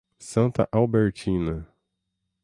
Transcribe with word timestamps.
Santa 0.17 0.67
Albertina 0.73 1.67